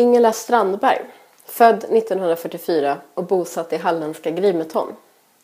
Ingela 0.00 0.32
Strandberg, 0.32 1.00
född 1.44 1.84
1944 1.84 2.96
och 3.14 3.24
bosatt 3.24 3.72
i 3.72 3.76
halländska 3.76 4.30
Grimeton, 4.30 4.96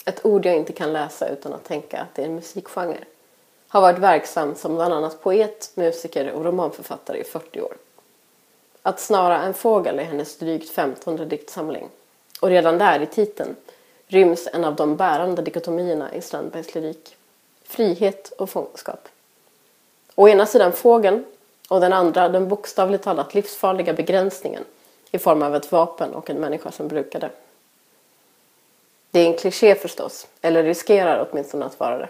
ett 0.04 0.26
ord 0.26 0.46
jag 0.46 0.56
inte 0.56 0.72
kan 0.72 0.92
läsa 0.92 1.28
utan 1.28 1.52
att 1.52 1.64
tänka 1.64 2.00
att 2.00 2.14
det 2.14 2.22
är 2.22 2.26
en 2.26 2.34
musikgenre, 2.34 3.04
har 3.68 3.80
varit 3.80 3.98
verksam 3.98 4.54
som 4.54 4.74
bland 4.74 4.94
annat 4.94 5.22
poet, 5.22 5.70
musiker 5.74 6.32
och 6.32 6.44
romanförfattare 6.44 7.18
i 7.18 7.24
40 7.24 7.60
år. 7.60 7.76
Att 8.82 9.00
snara 9.00 9.42
en 9.42 9.54
fågel 9.54 9.98
är 9.98 10.04
hennes 10.04 10.38
drygt 10.38 10.70
15 10.70 11.28
diktsamling 11.28 11.88
och 12.40 12.48
redan 12.48 12.78
där 12.78 13.02
i 13.02 13.06
titeln 13.06 13.56
ryms 14.06 14.48
en 14.52 14.64
av 14.64 14.74
de 14.74 14.96
bärande 14.96 15.42
dikotomierna 15.42 16.14
i 16.14 16.20
Strandbergs 16.20 16.74
lyrik. 16.74 17.16
Frihet 17.64 18.32
och 18.38 18.50
fångenskap. 18.50 19.08
Å 20.14 20.28
ena 20.28 20.46
sidan 20.46 20.72
fågeln 20.72 21.24
och 21.68 21.80
den 21.80 21.92
andra 21.92 22.28
den 22.28 22.48
bokstavligt 22.48 23.04
talat 23.04 23.34
livsfarliga 23.34 23.92
begränsningen 23.92 24.64
i 25.10 25.18
form 25.18 25.42
av 25.42 25.56
ett 25.56 25.72
vapen 25.72 26.14
och 26.14 26.30
en 26.30 26.40
människa 26.40 26.70
som 26.70 26.88
brukar 26.88 27.20
det. 27.20 27.30
Det 29.10 29.20
är 29.20 29.26
en 29.26 29.38
kliché 29.38 29.74
förstås, 29.74 30.26
eller 30.40 30.62
riskerar 30.62 31.28
åtminstone 31.30 31.64
att 31.64 31.80
vara 31.80 31.98
det. 31.98 32.08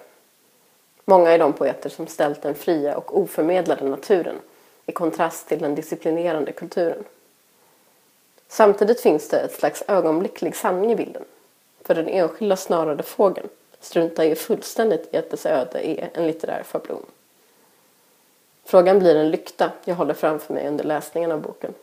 Många 1.04 1.30
är 1.30 1.38
de 1.38 1.52
poeter 1.52 1.88
som 1.88 2.06
ställt 2.06 2.42
den 2.42 2.54
fria 2.54 2.96
och 2.96 3.18
oförmedlade 3.18 3.84
naturen 3.84 4.36
i 4.86 4.92
kontrast 4.92 5.48
till 5.48 5.58
den 5.58 5.74
disciplinerande 5.74 6.52
kulturen. 6.52 7.04
Samtidigt 8.48 9.00
finns 9.00 9.28
det 9.28 9.40
ett 9.40 9.52
slags 9.52 9.84
ögonblicklig 9.88 10.56
sanning 10.56 10.92
i 10.92 10.96
bilden. 10.96 11.24
För 11.84 11.94
den 11.94 12.08
enskilda 12.08 12.56
snarade 12.56 13.02
fågeln 13.02 13.48
struntar 13.80 14.24
ju 14.24 14.34
fullständigt 14.34 15.14
i 15.14 15.16
att 15.16 15.30
dess 15.30 15.46
öde 15.46 15.88
är 15.88 16.10
en 16.14 16.26
litterär 16.26 16.62
schablon. 16.62 17.06
Frågan 18.66 18.98
blir 18.98 19.16
en 19.16 19.30
lykta 19.30 19.72
jag 19.84 19.94
håller 19.94 20.14
framför 20.14 20.54
mig 20.54 20.68
under 20.68 20.84
läsningen 20.84 21.32
av 21.32 21.40
boken. 21.40 21.74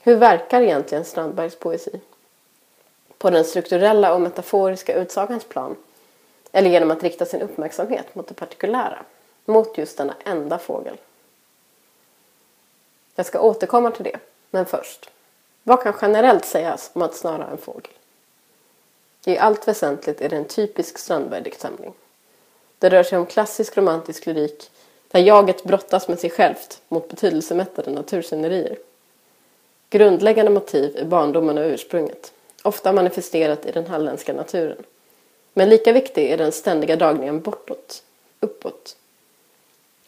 Hur 0.00 0.16
verkar 0.16 0.60
egentligen 0.60 1.04
Strandbergs 1.04 1.56
poesi? 1.56 2.00
På 3.18 3.30
den 3.30 3.44
strukturella 3.44 4.14
och 4.14 4.20
metaforiska 4.20 4.94
utsagans 4.94 5.44
plan? 5.44 5.76
Eller 6.52 6.70
genom 6.70 6.90
att 6.90 7.02
rikta 7.02 7.26
sin 7.26 7.42
uppmärksamhet 7.42 8.14
mot 8.14 8.28
det 8.28 8.34
partikulära? 8.34 8.98
Mot 9.44 9.78
just 9.78 9.96
denna 9.98 10.14
enda 10.24 10.58
fågel? 10.58 10.96
Jag 13.14 13.26
ska 13.26 13.40
återkomma 13.40 13.90
till 13.90 14.04
det, 14.04 14.18
men 14.50 14.66
först. 14.66 15.10
Vad 15.62 15.82
kan 15.82 15.94
generellt 16.02 16.44
sägas 16.44 16.90
om 16.92 17.02
att 17.02 17.14
snara 17.14 17.46
en 17.46 17.58
fågel? 17.58 17.92
I 19.24 19.38
allt 19.38 19.68
väsentligt 19.68 20.20
är 20.20 20.28
det 20.28 20.36
en 20.36 20.48
typisk 20.48 20.98
Strandberg-diktsamling. 20.98 21.92
Det 22.78 22.88
rör 22.88 23.02
sig 23.02 23.18
om 23.18 23.26
klassisk 23.26 23.76
romantisk 23.76 24.26
lyrik 24.26 24.70
där 25.14 25.20
jaget 25.20 25.64
brottas 25.64 26.08
med 26.08 26.18
sig 26.18 26.30
självt 26.30 26.82
mot 26.88 27.08
betydelsemättade 27.08 27.90
naturscenerier. 27.90 28.78
Grundläggande 29.90 30.50
motiv 30.50 30.96
är 30.96 31.04
barndomen 31.04 31.58
och 31.58 31.64
ursprunget, 31.64 32.32
ofta 32.62 32.92
manifesterat 32.92 33.66
i 33.66 33.72
den 33.72 33.86
halländska 33.86 34.32
naturen. 34.32 34.84
Men 35.52 35.68
lika 35.68 35.92
viktig 35.92 36.30
är 36.30 36.38
den 36.38 36.52
ständiga 36.52 36.96
dragningen 36.96 37.40
bortåt, 37.40 38.02
uppåt. 38.40 38.96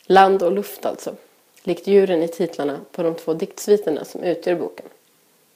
Land 0.03 0.43
och 0.43 0.53
luft 0.53 0.87
alltså, 0.87 1.15
likt 1.63 1.87
djuren 1.87 2.23
i 2.23 2.29
titlarna 2.29 2.81
på 2.93 3.03
de 3.03 3.15
två 3.15 3.35
diktsviterna 3.35 4.05
som 4.05 4.23
utgör 4.23 4.55
boken. 4.55 4.87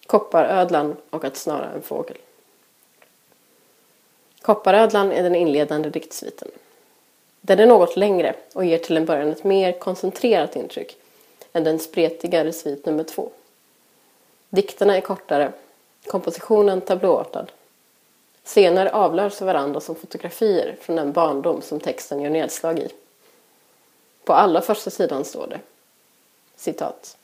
Kopparödlan 0.06 0.96
och 1.10 1.24
Att 1.24 1.36
snara 1.36 1.70
en 1.70 1.82
fågel. 1.82 2.16
Kopparödlan 4.42 5.12
är 5.12 5.22
den 5.22 5.34
inledande 5.34 5.90
diktsviten. 5.90 6.48
Den 7.40 7.58
är 7.58 7.66
något 7.66 7.96
längre 7.96 8.34
och 8.52 8.64
ger 8.64 8.78
till 8.78 8.96
en 8.96 9.04
början 9.04 9.28
ett 9.28 9.44
mer 9.44 9.72
koncentrerat 9.72 10.56
intryck 10.56 10.96
än 11.52 11.64
den 11.64 11.78
spretigare 11.78 12.52
svit 12.52 12.86
nummer 12.86 13.04
två. 13.04 13.30
Dikterna 14.48 14.96
är 14.96 15.00
kortare, 15.00 15.52
kompositionen 16.06 16.80
tablåartad. 16.80 17.52
Scener 18.44 18.86
avlöser 18.86 19.46
varandra 19.46 19.80
som 19.80 19.94
fotografier 19.94 20.76
från 20.80 20.96
den 20.96 21.12
barndom 21.12 21.62
som 21.62 21.80
texten 21.80 22.20
gör 22.20 22.30
nedslag 22.30 22.78
i. 22.78 22.88
På 24.24 24.32
allra 24.32 24.60
första 24.60 24.90
sidan 24.90 25.24
står 25.24 25.46
det 25.46 25.60
citat. 26.56 27.16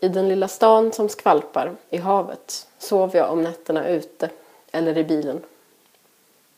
I 0.00 0.08
den 0.08 0.28
lilla 0.28 0.48
stan 0.48 0.92
som 0.92 1.08
skvalpar 1.08 1.76
i 1.90 1.96
havet 1.96 2.66
sov 2.78 3.16
jag 3.16 3.30
om 3.30 3.42
nätterna 3.42 3.88
ute 3.88 4.30
eller 4.72 4.98
i 4.98 5.04
bilen. 5.04 5.42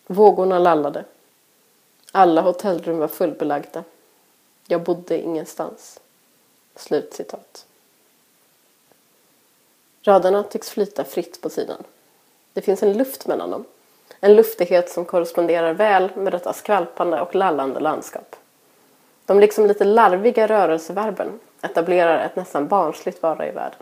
Vågorna 0.06 0.58
lallade. 0.58 1.04
Alla 2.12 2.40
hotellrum 2.40 2.98
var 2.98 3.08
fullbelagda. 3.08 3.84
Jag 4.66 4.82
bodde 4.82 5.18
ingenstans. 5.18 6.00
Slutcitat. 6.76 7.66
Raderna 10.02 10.42
tycks 10.42 10.70
flyta 10.70 11.04
fritt 11.04 11.40
på 11.40 11.50
sidan. 11.50 11.82
Det 12.52 12.60
finns 12.62 12.82
en 12.82 12.92
luft 12.92 13.26
mellan 13.26 13.50
dem. 13.50 13.64
En 14.20 14.36
luftighet 14.36 14.90
som 14.90 15.04
korresponderar 15.04 15.72
väl 15.74 16.10
med 16.16 16.32
detta 16.32 16.52
skvalpande 16.52 17.20
och 17.20 17.34
lallande 17.34 17.80
landskap. 17.80 18.36
De 19.26 19.40
liksom 19.40 19.66
lite 19.66 19.84
larviga 19.84 20.46
rörelseverben 20.46 21.40
etablerar 21.62 22.24
ett 22.24 22.36
nästan 22.36 22.68
barnsligt 22.68 23.22
vara 23.22 23.48
i 23.48 23.50
världen. 23.50 23.78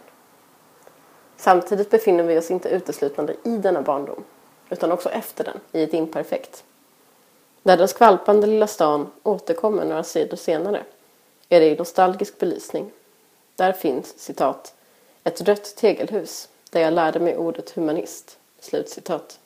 Samtidigt 1.37 1.91
befinner 1.91 2.25
vi 2.25 2.39
oss 2.39 2.51
inte 2.51 2.69
uteslutande 2.69 3.35
i 3.45 3.57
denna 3.57 3.83
barndom 3.83 4.25
utan 4.71 4.93
också 4.93 5.11
efter 5.11 5.45
den 5.45 5.61
i 5.73 5.83
ett 5.83 5.95
imperfekt. 5.95 6.65
När 7.67 7.77
den 7.77 7.89
skvalpande 7.89 8.47
lilla 8.47 8.67
stan 8.67 9.11
återkommer 9.23 9.85
några 9.85 10.03
sidor 10.03 10.37
senare 10.37 10.83
är 11.49 11.61
det 11.61 11.67
i 11.67 11.77
nostalgisk 11.77 12.39
belysning. 12.39 12.91
Där 13.57 13.73
finns, 13.73 14.19
citat, 14.19 14.75
ett 15.25 15.41
rött 15.41 15.77
tegelhus 15.77 16.49
där 16.71 16.81
jag 16.81 16.93
lärde 16.93 17.21
mig 17.21 17.37
ordet 17.37 17.71
humanist. 17.71 18.39
Slutcitat. 18.61 19.39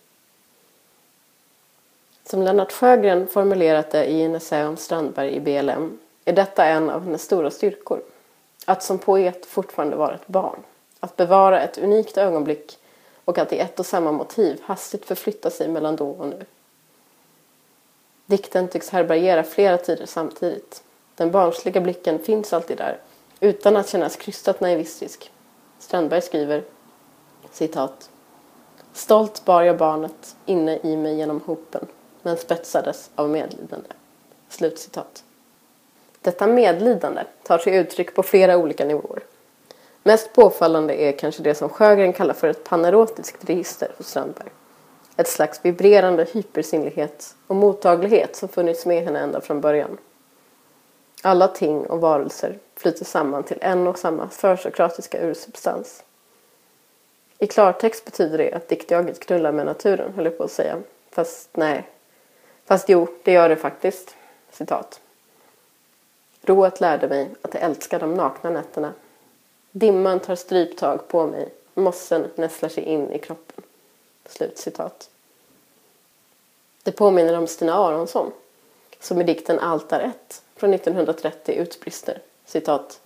Som 2.25 2.43
Lennart 2.43 2.73
Sjögren 2.73 3.27
formulerat 3.27 3.91
det 3.91 4.05
i 4.05 4.23
en 4.23 4.35
essä 4.35 4.69
om 4.69 4.77
Strandberg 4.77 5.35
i 5.35 5.41
BLM 5.41 5.99
är 6.25 6.33
detta 6.33 6.65
en 6.65 6.91
av 6.91 7.05
hennes 7.05 7.23
stora 7.23 7.51
styrkor. 7.51 8.03
Att 8.65 8.83
som 8.83 8.99
poet 8.99 9.47
fortfarande 9.47 9.97
vara 9.97 10.15
ett 10.15 10.27
barn. 10.27 10.63
Att 11.01 11.17
bevara 11.17 11.63
ett 11.63 11.79
unikt 11.79 12.19
ögonblick 12.19 12.79
och 13.25 13.39
att 13.39 13.53
i 13.53 13.59
ett 13.59 13.81
och 13.81 13.87
samma 13.87 14.13
motiv 14.13 14.61
hastigt 14.65 15.05
förflytta 15.05 15.51
sig 15.51 15.69
mellan 15.69 15.97
då 15.97 16.11
och 16.11 16.29
nu. 16.29 16.45
Dikten 18.31 18.69
tycks 18.69 18.91
härbärgera 18.91 19.43
flera 19.43 19.79
tider 19.79 20.07
samtidigt. 20.07 20.83
Den 21.15 21.31
barnsliga 21.31 21.81
blicken 21.81 22.19
finns 22.19 22.53
alltid 22.53 22.79
där, 22.79 22.99
utan 23.41 23.77
att 23.77 23.89
kännas 23.89 24.17
krystat 24.17 24.61
naivistisk. 24.61 25.33
Strandberg 25.79 26.23
skriver 26.23 26.63
citat. 27.51 28.11
Stolt 28.93 29.45
bar 29.45 29.63
jag 29.63 29.77
barnet 29.77 30.37
inne 30.47 30.79
i 30.83 30.97
mig 30.97 31.17
genom 31.17 31.41
hopen, 31.41 31.87
men 32.23 32.37
spetsades 32.37 33.11
av 33.15 33.31
medlidande. 33.31 33.89
Slutcitat. 34.49 35.25
Detta 36.21 36.47
medlidande 36.47 37.23
tar 37.43 37.59
sig 37.59 37.77
uttryck 37.77 38.15
på 38.15 38.23
flera 38.23 38.57
olika 38.57 38.85
nivåer. 38.85 39.23
Mest 40.03 40.33
påfallande 40.33 40.95
är 40.95 41.13
kanske 41.13 41.43
det 41.43 41.55
som 41.55 41.69
Sjögren 41.69 42.13
kallar 42.13 42.35
för 42.35 42.49
ett 42.49 42.65
panerotiskt 42.65 43.45
register 43.45 43.93
hos 43.97 44.09
Strandberg. 44.09 44.51
Ett 45.21 45.29
slags 45.29 45.61
vibrerande 45.63 46.25
hypersinnlighet 46.25 47.35
och 47.47 47.57
mottaglighet 47.57 48.37
som 48.37 48.49
funnits 48.49 48.87
med 48.87 49.05
henne 49.05 49.21
ända 49.21 49.41
från 49.41 49.61
början. 49.61 49.99
Alla 51.23 51.49
ting 51.49 51.87
och 51.87 52.01
varelser 52.01 52.59
flyter 52.77 53.05
samman 53.05 53.43
till 53.43 53.59
en 53.61 53.87
och 53.87 53.99
samma 53.99 54.29
försokratiska 54.29 55.21
ursubstans. 55.21 56.05
I 57.39 57.47
klartext 57.47 58.05
betyder 58.05 58.39
det 58.39 58.53
att 58.53 58.69
diktjaget 58.69 59.21
knullar 59.21 59.53
med 59.53 59.67
naturen, 59.67 60.13
höll 60.15 60.25
jag 60.25 60.39
på 60.39 60.45
att 60.45 60.51
säga. 60.51 60.79
Fast 61.11 61.49
nej. 61.57 61.89
Fast 62.65 62.89
jo, 62.89 63.09
det 63.23 63.33
gör 63.33 63.49
det 63.49 63.57
faktiskt. 63.57 64.17
Citat. 64.51 65.01
Rået 66.43 66.81
lärde 66.81 67.09
mig 67.09 67.31
att 67.43 67.55
jag 67.55 67.63
älskar 67.63 68.01
de 68.01 68.15
nakna 68.15 68.51
nätterna. 68.51 68.93
Dimman 69.71 70.21
tar 70.21 70.35
stryptag 70.35 71.09
på 71.09 71.27
mig. 71.27 71.49
Mossen 71.75 72.27
nästlar 72.35 72.69
sig 72.69 72.85
in 72.85 73.13
i 73.13 73.19
kroppen. 73.19 73.65
Slut 74.31 74.59
citat. 74.59 75.11
Det 76.83 76.93
påminner 76.93 77.39
om 77.39 77.47
Stina 77.47 77.75
Aronsson 77.75 78.33
som 79.01 79.21
i 79.21 79.25
dikten 79.25 79.59
Altar 79.59 80.01
1 80.01 80.43
från 80.57 80.75
1930 80.75 81.55
utbrister 81.55 82.23
citat. 82.45 83.01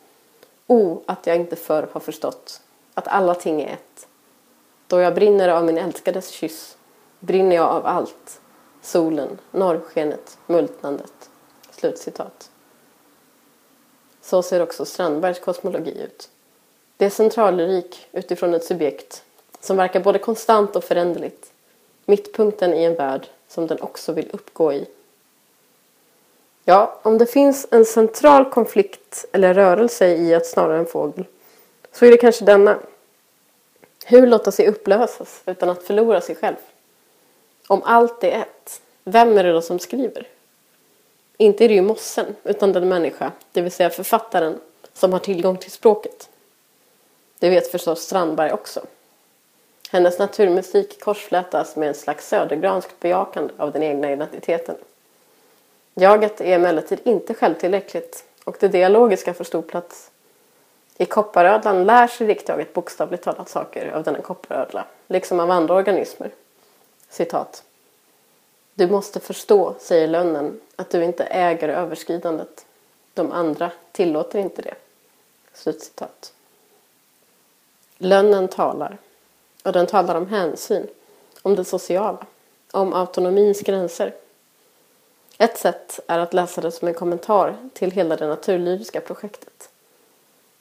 O, 0.67 1.03
att 1.06 1.26
jag 1.26 1.37
inte 1.37 1.56
förr 1.56 1.88
har 1.93 2.00
förstått 2.00 2.61
att 2.94 3.09
alla 3.09 3.35
ting 3.35 3.62
är 3.62 3.73
ett. 3.73 4.06
Då 4.87 5.00
jag 5.00 5.15
brinner 5.15 5.49
av 5.49 5.65
min 5.65 5.79
älskades 5.79 6.29
kyss 6.29 6.76
brinner 7.21 7.56
jag 7.56 7.69
av 7.69 7.87
allt. 7.87 8.41
Solen, 8.82 9.38
norrskenet, 9.50 10.38
multnandet. 10.47 11.31
Slutcitat. 11.70 12.50
Så 14.20 14.43
ser 14.43 14.62
också 14.62 14.85
Strandbergs 14.85 15.41
kosmologi 15.41 16.00
ut. 16.03 16.31
Det 16.97 17.05
är 17.05 17.11
centrallyrik 17.11 18.09
utifrån 18.12 18.55
ett 18.55 18.65
subjekt 18.65 19.25
som 19.64 19.76
verkar 19.76 20.00
både 20.00 20.19
konstant 20.19 20.76
och 20.76 20.84
föränderligt. 20.84 21.52
Mittpunkten 22.06 22.75
i 22.75 22.84
en 22.84 22.94
värld 22.94 23.26
som 23.49 23.66
den 23.66 23.81
också 23.81 24.12
vill 24.12 24.31
uppgå 24.32 24.72
i. 24.72 24.87
Ja, 26.64 27.00
om 27.02 27.19
det 27.19 27.26
finns 27.26 27.66
en 27.70 27.84
central 27.84 28.50
konflikt 28.50 29.25
eller 29.32 29.55
rörelse 29.55 30.08
i 30.08 30.34
att 30.34 30.46
snara 30.46 30.76
en 30.76 30.87
fågel 30.87 31.25
så 31.93 32.06
är 32.06 32.11
det 32.11 32.16
kanske 32.16 32.44
denna. 32.44 32.78
Hur 34.06 34.26
låta 34.26 34.52
sig 34.52 34.69
upplösas 34.69 35.43
utan 35.46 35.70
att 35.70 35.82
förlora 35.82 36.20
sig 36.20 36.34
själv? 36.34 36.56
Om 37.67 37.82
allt 37.82 38.25
är 38.25 38.31
ett, 38.32 38.82
vem 39.05 39.38
är 39.38 39.44
det 39.44 39.52
då 39.52 39.62
som 39.62 39.78
skriver? 39.78 40.28
Inte 41.37 41.64
är 41.64 41.69
det 41.69 41.75
ju 41.75 41.82
mossen, 41.82 42.26
utan 42.44 42.72
den 42.72 42.88
människa, 42.88 43.32
det 43.52 43.60
vill 43.60 43.72
säga 43.72 43.90
författaren, 43.90 44.60
som 44.93 45.12
har 45.12 45.20
tillgång 45.20 45.56
till 45.56 45.70
språket. 45.70 46.28
Det 47.38 47.50
vet 47.50 47.70
förstås 47.70 48.02
Strandberg 48.02 48.52
också. 48.52 48.81
Hennes 49.94 50.19
naturmusik 50.19 51.00
korsflätas 51.00 51.76
med 51.76 51.88
en 51.88 51.94
slags 51.94 52.29
södergranskt 52.29 53.00
bejakande 53.00 53.55
av 53.56 53.73
den 53.73 53.82
egna 53.82 54.12
identiteten. 54.12 54.76
Jaget 55.94 56.41
är 56.41 56.55
emellertid 56.55 57.00
inte 57.05 57.35
självtillräckligt 57.35 58.25
och 58.44 58.56
det 58.61 58.69
dialogiska 58.69 59.35
får 59.35 59.44
stor 59.44 59.62
plats. 59.62 60.11
I 60.96 61.05
kopparödlan 61.05 61.85
lär 61.85 62.06
sig 62.06 62.26
riktjaget 62.26 62.73
bokstavligt 62.73 63.25
talat 63.25 63.49
saker 63.49 63.91
av 63.91 64.02
denna 64.02 64.20
kopparödla, 64.20 64.85
liksom 65.06 65.41
av 65.41 65.50
andra 65.50 65.75
organismer. 65.75 66.31
Citat. 67.08 67.62
Du 68.75 68.91
måste 68.91 69.20
förstå, 69.20 69.75
säger 69.79 70.08
lönnen, 70.08 70.61
att 70.76 70.91
du 70.91 71.05
inte 71.05 71.25
äger 71.25 71.69
överskridandet. 71.69 72.67
De 73.14 73.32
andra 73.32 73.70
tillåter 73.93 74.38
inte 74.38 74.62
det. 74.62 74.75
Slutcitat. 75.52 76.32
Lönnen 77.99 78.49
talar. 78.49 78.99
Och 79.64 79.72
den 79.72 79.87
talar 79.87 80.14
om 80.14 80.26
hänsyn, 80.26 80.87
om 81.43 81.56
det 81.56 81.64
sociala, 81.64 82.26
om 82.70 82.93
autonomins 82.93 83.61
gränser. 83.61 84.14
Ett 85.38 85.58
sätt 85.58 86.00
är 86.06 86.19
att 86.19 86.34
läsa 86.34 86.61
det 86.61 86.70
som 86.70 86.88
en 86.88 86.94
kommentar 86.94 87.56
till 87.72 87.90
hela 87.90 88.16
det 88.16 88.26
naturlyriska 88.26 89.00
projektet. 89.00 89.69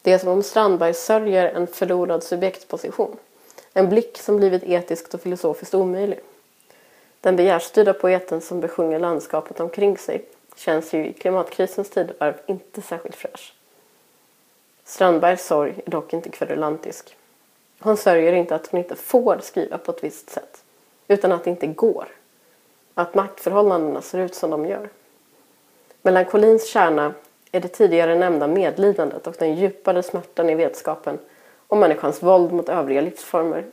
Det 0.02 0.12
är 0.12 0.18
som 0.18 0.30
om 0.30 0.44
Strandberg 0.44 0.94
sörjer 0.94 1.46
en 1.46 1.68
förlorad 1.68 2.24
subjektposition. 2.24 3.18
En 3.74 3.90
blick 3.90 4.18
som 4.18 4.38
blivit 4.38 4.64
etiskt 4.64 5.14
och 5.14 5.22
filosofiskt 5.22 5.76
omöjlig. 5.76 6.20
Den 7.22 7.36
begärstyrda 7.36 7.94
poeten 7.94 8.42
som 8.42 8.60
besjunger 8.60 9.00
landskapet 9.00 9.60
omkring 9.60 9.98
sig 9.98 10.26
känns 10.56 10.94
ju 10.94 11.08
i 11.08 11.14
klimatkrisens 11.14 11.90
tidevarv 11.90 12.36
inte 12.46 12.82
särskilt 12.82 13.16
fräsch. 13.16 13.54
Strandbergs 14.84 15.46
sorg 15.46 15.82
är 15.86 15.92
dock 15.92 16.14
inte 16.14 16.30
kverulantisk. 16.30 17.16
Hon 17.84 17.98
sörjer 17.98 18.34
inte 18.34 18.56
att 18.56 18.68
hon 18.68 18.80
inte 18.80 18.96
får 18.96 19.40
skriva 19.44 19.78
på 19.78 19.92
ett 19.92 20.04
visst 20.04 20.30
sätt, 20.30 20.64
utan 21.08 21.32
att 21.32 21.44
det 21.44 21.50
inte 21.50 21.68
går. 21.68 22.08
Att 22.94 23.16
maktförhållandena 23.16 24.02
ser 24.02 24.20
ut 24.20 24.36
som 24.36 24.50
de 24.50 24.66
gör. 24.66 24.90
Melankolins 26.02 26.68
kärna 26.68 27.14
är 27.52 27.60
det 27.60 27.68
tidigare 27.68 28.16
nämnda 28.16 28.48
medlidandet 28.48 29.28
och 29.28 29.36
den 29.40 29.56
djupare 29.56 30.04
smärtan 30.04 30.50
i 30.50 30.56
vetskapen 30.56 31.20
om 31.68 31.80
människans 31.80 32.24
våld 32.24 32.52
mot 32.54 32.70
övriga 32.70 33.02
livsformer. 33.02 33.66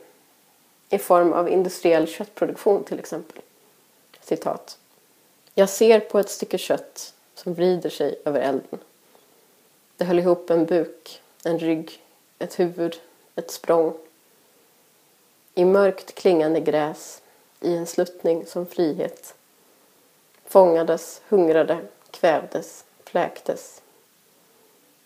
I 0.89 0.97
form 0.97 1.33
av 1.33 1.49
industriell 1.49 2.07
köttproduktion 2.07 2.83
till 2.83 2.99
exempel. 2.99 3.41
Citat. 4.21 4.77
Jag 5.53 5.69
ser 5.69 5.99
på 5.99 6.19
ett 6.19 6.29
stycke 6.29 6.57
kött 6.57 7.13
som 7.35 7.53
vrider 7.53 7.89
sig 7.89 8.15
över 8.25 8.41
elden. 8.41 8.79
Det 9.97 10.05
höll 10.05 10.19
ihop 10.19 10.49
en 10.49 10.65
buk, 10.65 11.21
en 11.43 11.59
rygg, 11.59 12.01
ett 12.39 12.59
huvud, 12.59 12.95
ett 13.35 13.51
språng. 13.51 13.93
I 15.55 15.65
mörkt 15.65 16.15
klingande 16.15 16.59
gräs, 16.59 17.21
i 17.59 17.75
en 17.75 17.87
sluttning 17.87 18.45
som 18.45 18.65
frihet. 18.65 19.35
Fångades, 20.45 21.21
hungrade, 21.29 21.77
kvävdes, 22.11 22.85
fläktes. 23.03 23.81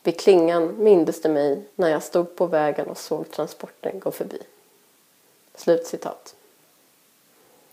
Vid 0.04 0.19
klingan 0.19 0.83
mindes 0.83 1.22
det 1.22 1.30
mig 1.30 1.62
när 1.75 1.89
jag 1.89 2.04
stod 2.04 2.36
på 2.36 2.45
vägen 2.45 2.88
och 2.88 2.98
såg 2.98 3.31
transporten 3.31 4.00
gå 4.00 4.12
förbi. 4.12 4.39
Slutcitat. 5.56 6.36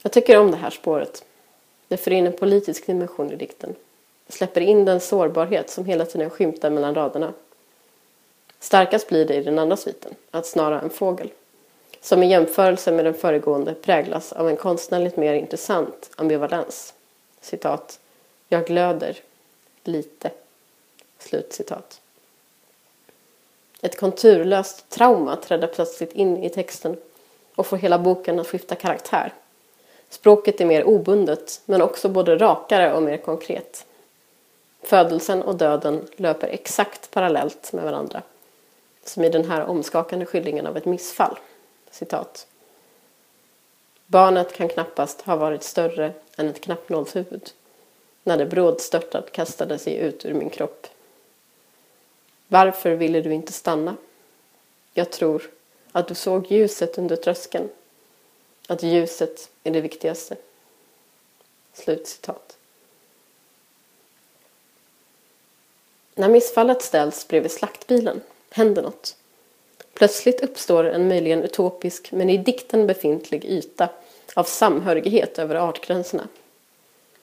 Jag 0.02 0.12
tycker 0.12 0.38
om 0.38 0.50
det 0.50 0.56
här 0.56 0.70
spåret. 0.70 1.24
Det 1.88 1.96
för 1.96 2.10
in 2.10 2.26
en 2.26 2.32
politisk 2.32 2.86
dimension 2.86 3.32
i 3.32 3.36
dikten. 3.36 3.74
Det 4.26 4.32
släpper 4.32 4.60
in 4.60 4.84
den 4.84 5.00
sårbarhet 5.00 5.70
som 5.70 5.84
hela 5.84 6.06
tiden 6.06 6.30
skymtar 6.30 6.70
mellan 6.70 6.94
raderna. 6.94 7.32
Starkast 8.62 9.08
blir 9.08 9.24
det 9.24 9.34
i 9.34 9.42
den 9.42 9.58
andra 9.58 9.76
sviten, 9.76 10.14
att 10.30 10.46
snara 10.46 10.80
en 10.80 10.90
fågel, 10.90 11.30
som 12.00 12.22
i 12.22 12.30
jämförelse 12.30 12.92
med 12.92 13.04
den 13.04 13.14
föregående 13.14 13.74
präglas 13.74 14.32
av 14.32 14.48
en 14.48 14.56
konstnärligt 14.56 15.16
mer 15.16 15.34
intressant 15.34 16.10
ambivalens. 16.16 16.94
Citat. 17.40 18.00
Jag 18.48 18.66
glöder. 18.66 19.16
Lite. 19.84 20.30
Slut 21.18 21.52
citat. 21.52 22.00
Ett 23.80 24.00
konturlöst 24.00 24.88
trauma 24.88 25.36
trädde 25.36 25.66
plötsligt 25.66 26.12
in 26.12 26.44
i 26.44 26.50
texten 26.50 26.96
och 27.54 27.66
får 27.66 27.76
hela 27.76 27.98
boken 27.98 28.38
att 28.38 28.48
skifta 28.48 28.74
karaktär. 28.74 29.32
Språket 30.08 30.60
är 30.60 30.64
mer 30.64 30.84
obundet, 30.84 31.60
men 31.64 31.82
också 31.82 32.08
både 32.08 32.36
rakare 32.36 32.94
och 32.94 33.02
mer 33.02 33.16
konkret. 33.16 33.86
Födelsen 34.82 35.42
och 35.42 35.56
döden 35.56 36.08
löper 36.16 36.48
exakt 36.48 37.10
parallellt 37.10 37.72
med 37.72 37.84
varandra 37.84 38.22
som 39.04 39.24
i 39.24 39.28
den 39.28 39.44
här 39.44 39.64
omskakande 39.64 40.26
skildringen 40.26 40.66
av 40.66 40.76
ett 40.76 40.84
missfall. 40.84 41.38
Citat. 41.90 42.46
Barnet 44.06 44.52
kan 44.52 44.68
knappast 44.68 45.20
ha 45.20 45.36
varit 45.36 45.62
större 45.62 46.12
än 46.36 46.48
ett 46.48 46.60
knappnålshuvud 46.60 47.50
när 48.22 48.38
det 48.38 48.46
brådstörtat 48.46 49.32
kastade 49.32 49.78
sig 49.78 49.96
ut 49.96 50.24
ur 50.24 50.34
min 50.34 50.50
kropp. 50.50 50.86
Varför 52.48 52.90
ville 52.90 53.20
du 53.20 53.32
inte 53.32 53.52
stanna? 53.52 53.96
Jag 54.94 55.10
tror 55.10 55.50
att 55.92 56.08
du 56.08 56.14
såg 56.14 56.46
ljuset 56.52 56.98
under 56.98 57.16
tröskeln. 57.16 57.68
Att 58.68 58.82
ljuset 58.82 59.50
är 59.64 59.70
det 59.70 59.80
viktigaste. 59.80 60.36
Slutcitat. 61.72 62.56
När 66.14 66.28
missfallet 66.28 66.82
ställs 66.82 67.28
bredvid 67.28 67.52
slaktbilen 67.52 68.20
händer 68.52 68.82
något. 68.82 69.16
Plötsligt 69.94 70.40
uppstår 70.40 70.84
en 70.84 71.08
möjligen 71.08 71.42
utopisk 71.42 72.12
men 72.12 72.30
i 72.30 72.36
dikten 72.36 72.86
befintlig 72.86 73.44
yta 73.44 73.88
av 74.34 74.44
samhörighet 74.44 75.38
över 75.38 75.54
artgränserna. 75.54 76.28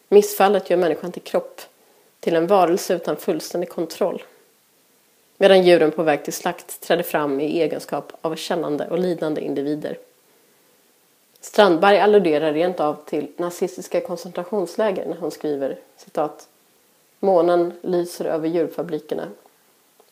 Missfallet 0.07 0.69
gör 0.69 0.77
människan 0.77 1.11
till 1.11 1.21
kropp, 1.21 1.61
till 2.19 2.35
en 2.35 2.47
varelse 2.47 2.95
utan 2.95 3.17
fullständig 3.17 3.69
kontroll. 3.69 4.23
Medan 5.37 5.63
djuren 5.63 5.91
på 5.91 6.03
väg 6.03 6.23
till 6.23 6.33
slakt 6.33 6.81
träder 6.81 7.03
fram 7.03 7.41
i 7.41 7.61
egenskap 7.61 8.13
av 8.21 8.35
kännande 8.35 8.87
och 8.87 8.99
lidande 8.99 9.41
individer. 9.41 9.97
Strandberg 11.41 11.99
alluderar 11.99 12.53
rent 12.53 12.79
av 12.79 12.97
till 13.05 13.27
nazistiska 13.37 14.01
koncentrationsläger 14.01 15.05
när 15.05 15.17
hon 15.17 15.31
skriver 15.31 15.77
citat 15.97 16.47
Månen 17.19 17.73
lyser 17.81 18.25
över 18.25 18.47
djurfabrikerna 18.47 19.27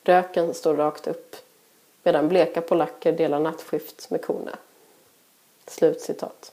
Röken 0.08 0.54
står 0.54 0.74
rakt 0.74 1.06
upp 1.06 1.36
medan 2.02 2.28
bleka 2.28 2.60
polacker 2.60 3.12
delar 3.12 3.40
nattskift 3.40 4.10
med 4.10 4.22
korna. 4.22 4.58
Slutcitat. 5.66 6.52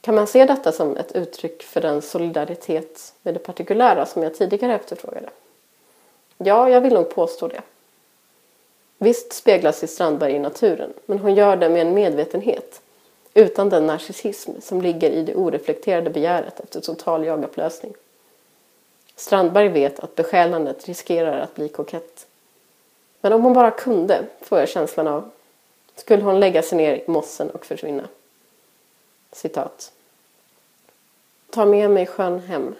Kan 0.00 0.14
man 0.14 0.26
se 0.26 0.44
detta 0.44 0.72
som 0.72 0.96
ett 0.96 1.12
uttryck 1.12 1.62
för 1.62 1.80
den 1.80 2.02
solidaritet 2.02 3.14
med 3.22 3.34
det 3.34 3.38
partikulära 3.38 4.06
som 4.06 4.22
jag 4.22 4.34
tidigare 4.34 4.74
efterfrågade? 4.74 5.30
Ja, 6.38 6.70
jag 6.70 6.80
vill 6.80 6.94
nog 6.94 7.14
påstå 7.14 7.48
det. 7.48 7.62
Visst 8.98 9.32
speglas 9.32 9.84
i 9.84 9.86
Strandberg 9.86 10.32
i 10.32 10.38
naturen, 10.38 10.92
men 11.06 11.18
hon 11.18 11.34
gör 11.34 11.56
det 11.56 11.68
med 11.68 11.86
en 11.86 11.94
medvetenhet 11.94 12.80
utan 13.34 13.68
den 13.68 13.86
narcissism 13.86 14.50
som 14.60 14.82
ligger 14.82 15.10
i 15.10 15.22
det 15.22 15.34
oreflekterade 15.34 16.10
begäret 16.10 16.60
efter 16.60 16.80
total 16.80 17.24
jagupplösning. 17.24 17.94
Strandberg 19.18 19.68
vet 19.68 20.00
att 20.00 20.14
besjälandet 20.14 20.86
riskerar 20.86 21.40
att 21.40 21.54
bli 21.54 21.68
kokett. 21.68 22.26
Men 23.20 23.32
om 23.32 23.42
hon 23.42 23.52
bara 23.52 23.70
kunde, 23.70 24.26
får 24.40 24.58
jag 24.58 24.68
känslan 24.68 25.08
av, 25.08 25.30
skulle 25.94 26.22
hon 26.22 26.40
lägga 26.40 26.62
sig 26.62 26.78
ner 26.78 26.94
i 26.94 27.04
mossen 27.06 27.50
och 27.50 27.66
försvinna. 27.66 28.08
Citat. 29.32 29.92
Ta 31.50 31.64
med 31.64 31.90
mig 31.90 32.06
sjön 32.06 32.40
hem. 32.40 32.74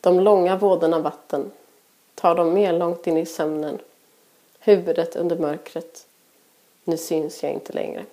De 0.00 0.20
långa 0.20 0.56
vådorna 0.56 0.98
vatten. 0.98 1.50
Ta 2.14 2.34
dem 2.34 2.54
med 2.54 2.74
långt 2.74 3.06
in 3.06 3.16
i 3.16 3.26
sömnen. 3.26 3.78
Huvudet 4.58 5.16
under 5.16 5.36
mörkret. 5.36 6.06
Nu 6.84 6.96
syns 6.96 7.42
jag 7.42 7.52
inte 7.52 7.72
längre. 7.72 8.04